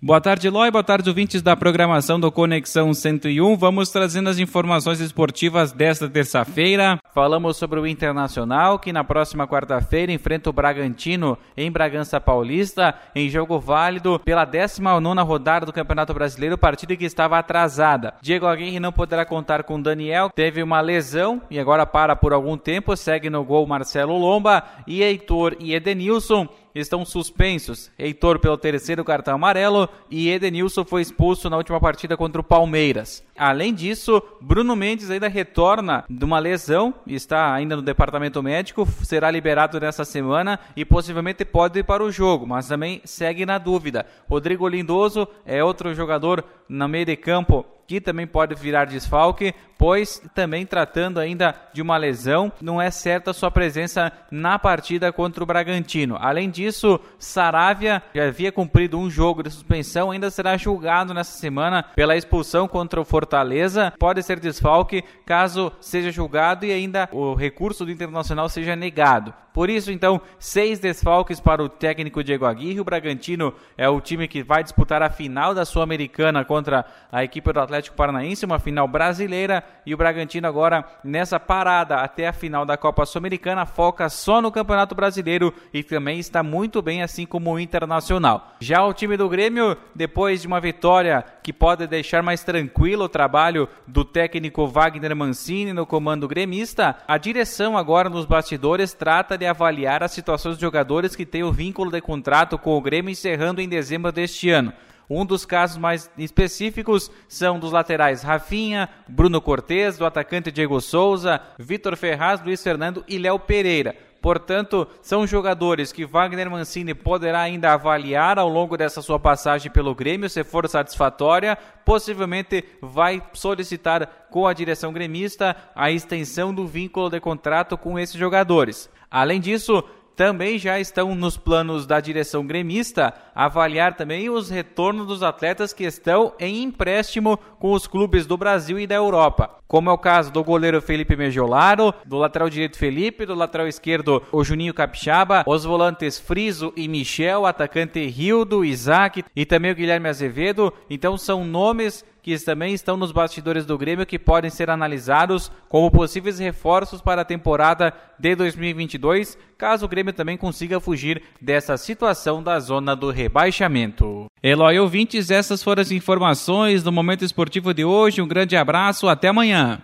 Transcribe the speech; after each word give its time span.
Boa 0.00 0.20
tarde, 0.20 0.46
Eloy. 0.46 0.70
Boa 0.70 0.84
tarde, 0.84 1.10
ouvintes 1.10 1.42
da 1.42 1.56
programação 1.56 2.20
do 2.20 2.30
Conexão 2.30 2.94
101. 2.94 3.56
Vamos 3.56 3.90
trazendo 3.90 4.30
as 4.30 4.38
informações 4.38 5.00
esportivas 5.00 5.72
desta 5.72 6.08
terça-feira. 6.08 7.00
Falamos 7.12 7.56
sobre 7.56 7.80
o 7.80 7.86
Internacional, 7.86 8.78
que 8.78 8.92
na 8.92 9.02
próxima 9.02 9.48
quarta-feira 9.48 10.12
enfrenta 10.12 10.50
o 10.50 10.52
Bragantino 10.52 11.36
em 11.56 11.68
Bragança 11.68 12.20
Paulista, 12.20 12.94
em 13.12 13.28
jogo 13.28 13.58
válido 13.58 14.20
pela 14.20 14.44
19 14.44 15.20
rodada 15.22 15.66
do 15.66 15.72
Campeonato 15.72 16.14
Brasileiro, 16.14 16.56
partida 16.56 16.94
que 16.94 17.04
estava 17.04 17.36
atrasada. 17.36 18.14
Diego 18.22 18.46
Aguirre 18.46 18.78
não 18.78 18.92
poderá 18.92 19.24
contar 19.24 19.64
com 19.64 19.82
Daniel, 19.82 20.30
teve 20.32 20.62
uma 20.62 20.80
lesão 20.80 21.42
e 21.50 21.58
agora 21.58 21.84
para 21.84 22.14
por 22.14 22.32
algum 22.32 22.56
tempo. 22.56 22.96
Segue 22.96 23.28
no 23.28 23.42
gol 23.42 23.66
Marcelo 23.66 24.16
Lomba 24.16 24.62
e 24.86 25.02
Heitor 25.02 25.56
e 25.58 25.74
Edenilson 25.74 26.46
estão 26.80 27.04
suspensos. 27.04 27.90
Heitor 27.98 28.38
pelo 28.38 28.56
terceiro 28.56 29.04
cartão 29.04 29.34
amarelo 29.34 29.88
e 30.10 30.30
Edenilson 30.30 30.84
foi 30.84 31.02
expulso 31.02 31.48
na 31.50 31.56
última 31.56 31.80
partida 31.80 32.16
contra 32.16 32.40
o 32.40 32.44
Palmeiras. 32.44 33.22
Além 33.36 33.72
disso, 33.72 34.22
Bruno 34.40 34.74
Mendes 34.74 35.10
ainda 35.10 35.28
retorna 35.28 36.04
de 36.08 36.24
uma 36.24 36.38
lesão, 36.38 36.92
está 37.06 37.54
ainda 37.54 37.76
no 37.76 37.82
departamento 37.82 38.42
médico, 38.42 38.86
será 39.04 39.30
liberado 39.30 39.78
nessa 39.78 40.04
semana 40.04 40.58
e 40.76 40.84
possivelmente 40.84 41.44
pode 41.44 41.78
ir 41.78 41.84
para 41.84 42.02
o 42.02 42.10
jogo, 42.10 42.46
mas 42.46 42.68
também 42.68 43.00
segue 43.04 43.46
na 43.46 43.58
dúvida. 43.58 44.06
Rodrigo 44.28 44.68
Lindoso 44.68 45.28
é 45.46 45.62
outro 45.62 45.94
jogador 45.94 46.44
no 46.68 46.88
meio 46.88 47.06
de 47.06 47.16
campo 47.16 47.64
que 47.88 48.02
também 48.02 48.26
pode 48.26 48.54
virar 48.54 48.84
desfalque, 48.84 49.54
pois 49.78 50.20
também 50.34 50.66
tratando 50.66 51.18
ainda 51.18 51.54
de 51.72 51.80
uma 51.80 51.96
lesão, 51.96 52.52
não 52.60 52.80
é 52.80 52.90
certa 52.90 53.32
sua 53.32 53.50
presença 53.50 54.12
na 54.30 54.58
partida 54.58 55.10
contra 55.10 55.42
o 55.42 55.46
Bragantino. 55.46 56.18
Além 56.20 56.50
disso, 56.50 57.00
Saravia 57.18 58.02
já 58.14 58.26
havia 58.26 58.52
cumprido 58.52 58.98
um 58.98 59.08
jogo 59.08 59.42
de 59.42 59.50
suspensão, 59.50 60.10
ainda 60.10 60.30
será 60.30 60.54
julgado 60.58 61.14
nessa 61.14 61.38
semana 61.38 61.82
pela 61.94 62.14
expulsão 62.14 62.68
contra 62.68 63.00
o 63.00 63.04
Fortaleza. 63.06 63.90
Pode 63.98 64.22
ser 64.22 64.38
desfalque 64.38 65.02
caso 65.24 65.72
seja 65.80 66.10
julgado 66.10 66.66
e 66.66 66.72
ainda 66.72 67.08
o 67.10 67.32
recurso 67.34 67.86
do 67.86 67.90
Internacional 67.90 68.50
seja 68.50 68.76
negado. 68.76 69.32
Por 69.58 69.68
isso, 69.70 69.90
então, 69.90 70.20
seis 70.38 70.78
desfalques 70.78 71.40
para 71.40 71.60
o 71.60 71.68
técnico 71.68 72.22
Diego 72.22 72.46
Aguirre. 72.46 72.78
O 72.78 72.84
Bragantino 72.84 73.52
é 73.76 73.88
o 73.88 74.00
time 74.00 74.28
que 74.28 74.40
vai 74.40 74.62
disputar 74.62 75.02
a 75.02 75.10
final 75.10 75.52
da 75.52 75.64
Sul-Americana 75.64 76.44
contra 76.44 76.84
a 77.10 77.24
equipe 77.24 77.52
do 77.52 77.58
Atlético 77.58 77.96
Paranaense, 77.96 78.46
uma 78.46 78.60
final 78.60 78.86
brasileira. 78.86 79.64
E 79.84 79.92
o 79.92 79.96
Bragantino 79.96 80.46
agora, 80.46 80.84
nessa 81.02 81.40
parada 81.40 81.96
até 81.96 82.28
a 82.28 82.32
final 82.32 82.64
da 82.64 82.76
Copa 82.76 83.04
Sul-Americana, 83.04 83.66
foca 83.66 84.08
só 84.08 84.40
no 84.40 84.52
Campeonato 84.52 84.94
Brasileiro 84.94 85.52
e 85.74 85.82
também 85.82 86.20
está 86.20 86.40
muito 86.40 86.80
bem, 86.80 87.02
assim 87.02 87.26
como 87.26 87.52
o 87.52 87.58
Internacional. 87.58 88.52
Já 88.60 88.84
o 88.84 88.94
time 88.94 89.16
do 89.16 89.28
Grêmio, 89.28 89.76
depois 89.92 90.40
de 90.40 90.46
uma 90.46 90.60
vitória 90.60 91.24
que 91.42 91.52
pode 91.52 91.84
deixar 91.88 92.22
mais 92.22 92.44
tranquilo 92.44 93.06
o 93.06 93.08
trabalho 93.08 93.68
do 93.88 94.04
técnico 94.04 94.68
Wagner 94.68 95.16
Mancini 95.16 95.72
no 95.72 95.84
comando 95.84 96.28
gremista, 96.28 96.94
a 97.08 97.18
direção 97.18 97.76
agora 97.76 98.08
nos 98.08 98.24
bastidores 98.24 98.92
trata 98.92 99.36
de 99.36 99.47
avaliar 99.48 100.02
as 100.02 100.12
situações 100.12 100.54
dos 100.54 100.60
jogadores 100.60 101.16
que 101.16 101.26
têm 101.26 101.42
o 101.42 101.52
vínculo 101.52 101.90
de 101.90 102.00
contrato 102.00 102.58
com 102.58 102.76
o 102.76 102.80
Grêmio 102.80 103.10
encerrando 103.10 103.60
em 103.60 103.68
dezembro 103.68 104.12
deste 104.12 104.50
ano. 104.50 104.72
Um 105.10 105.24
dos 105.24 105.46
casos 105.46 105.78
mais 105.78 106.10
específicos 106.18 107.10
são 107.26 107.58
dos 107.58 107.72
laterais 107.72 108.22
Rafinha, 108.22 108.88
Bruno 109.08 109.40
Cortes, 109.40 109.96
do 109.96 110.04
atacante 110.04 110.52
Diego 110.52 110.80
Souza, 110.80 111.40
Vitor 111.58 111.96
Ferraz, 111.96 112.42
Luiz 112.42 112.62
Fernando 112.62 113.02
e 113.08 113.16
Léo 113.16 113.38
Pereira. 113.38 113.96
Portanto, 114.20 114.86
são 115.00 115.26
jogadores 115.26 115.92
que 115.92 116.04
Wagner 116.04 116.50
Mancini 116.50 116.92
poderá 116.92 117.40
ainda 117.40 117.72
avaliar 117.72 118.38
ao 118.38 118.48
longo 118.48 118.76
dessa 118.76 119.00
sua 119.00 119.18
passagem 119.18 119.70
pelo 119.70 119.94
Grêmio, 119.94 120.28
se 120.28 120.42
for 120.42 120.68
satisfatória, 120.68 121.56
possivelmente 121.84 122.64
vai 122.82 123.22
solicitar 123.32 124.26
com 124.30 124.46
a 124.46 124.52
direção 124.52 124.92
gremista 124.92 125.56
a 125.74 125.90
extensão 125.90 126.52
do 126.52 126.66
vínculo 126.66 127.08
de 127.08 127.20
contrato 127.20 127.78
com 127.78 127.98
esses 127.98 128.16
jogadores. 128.16 128.90
Além 129.10 129.40
disso, 129.40 129.82
também 130.18 130.58
já 130.58 130.80
estão 130.80 131.14
nos 131.14 131.36
planos 131.36 131.86
da 131.86 132.00
direção 132.00 132.44
gremista 132.44 133.14
avaliar 133.32 133.94
também 133.94 134.28
os 134.28 134.50
retornos 134.50 135.06
dos 135.06 135.22
atletas 135.22 135.72
que 135.72 135.84
estão 135.84 136.32
em 136.40 136.64
empréstimo 136.64 137.38
com 137.60 137.70
os 137.70 137.86
clubes 137.86 138.26
do 138.26 138.36
Brasil 138.36 138.80
e 138.80 138.86
da 138.86 138.96
Europa. 138.96 139.48
Como 139.68 139.88
é 139.88 139.92
o 139.92 139.98
caso 139.98 140.32
do 140.32 140.42
goleiro 140.42 140.82
Felipe 140.82 141.14
Mejolaro, 141.14 141.94
do 142.04 142.16
lateral 142.16 142.50
direito 142.50 142.76
Felipe, 142.76 143.24
do 143.24 143.34
lateral 143.36 143.68
esquerdo 143.68 144.20
o 144.32 144.42
Juninho 144.42 144.74
Capixaba, 144.74 145.44
os 145.46 145.62
volantes 145.62 146.18
Friso 146.18 146.72
e 146.74 146.88
Michel, 146.88 147.46
atacante 147.46 148.04
Rildo, 148.04 148.64
Isaac 148.64 149.22
e 149.36 149.46
também 149.46 149.70
o 149.70 149.76
Guilherme 149.76 150.08
Azevedo. 150.08 150.72
Então 150.90 151.16
são 151.16 151.44
nomes 151.44 152.04
que 152.28 152.44
também 152.44 152.74
estão 152.74 152.94
nos 152.94 153.10
bastidores 153.10 153.64
do 153.64 153.78
Grêmio 153.78 154.04
que 154.04 154.18
podem 154.18 154.50
ser 154.50 154.68
analisados 154.68 155.50
como 155.66 155.90
possíveis 155.90 156.38
reforços 156.38 157.00
para 157.00 157.22
a 157.22 157.24
temporada 157.24 157.90
de 158.18 158.34
2022, 158.34 159.38
caso 159.56 159.86
o 159.86 159.88
Grêmio 159.88 160.12
também 160.12 160.36
consiga 160.36 160.78
fugir 160.78 161.22
dessa 161.40 161.78
situação 161.78 162.42
da 162.42 162.60
zona 162.60 162.94
do 162.94 163.10
rebaixamento. 163.10 164.26
Eloy 164.42 164.78
ouvintes, 164.78 165.30
essas 165.30 165.62
foram 165.62 165.80
as 165.80 165.90
informações 165.90 166.82
do 166.82 166.92
Momento 166.92 167.24
Esportivo 167.24 167.72
de 167.72 167.86
hoje. 167.86 168.20
Um 168.20 168.28
grande 168.28 168.58
abraço, 168.58 169.08
até 169.08 169.28
amanhã. 169.28 169.80